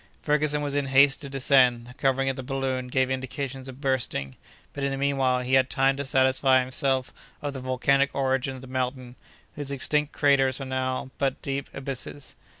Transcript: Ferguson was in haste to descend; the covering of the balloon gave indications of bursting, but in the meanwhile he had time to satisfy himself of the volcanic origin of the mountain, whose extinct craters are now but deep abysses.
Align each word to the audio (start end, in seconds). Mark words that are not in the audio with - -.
Ferguson 0.23 0.63
was 0.63 0.73
in 0.73 0.87
haste 0.87 1.21
to 1.21 1.29
descend; 1.29 1.85
the 1.85 1.93
covering 1.93 2.27
of 2.27 2.35
the 2.35 2.41
balloon 2.41 2.87
gave 2.87 3.11
indications 3.11 3.67
of 3.67 3.79
bursting, 3.79 4.35
but 4.73 4.83
in 4.83 4.89
the 4.89 4.97
meanwhile 4.97 5.41
he 5.41 5.53
had 5.53 5.69
time 5.69 5.95
to 5.95 6.03
satisfy 6.03 6.59
himself 6.59 7.13
of 7.39 7.53
the 7.53 7.59
volcanic 7.59 8.09
origin 8.15 8.55
of 8.55 8.61
the 8.61 8.65
mountain, 8.67 9.15
whose 9.55 9.69
extinct 9.69 10.11
craters 10.11 10.59
are 10.59 10.65
now 10.65 11.11
but 11.19 11.39
deep 11.43 11.69
abysses. 11.71 12.35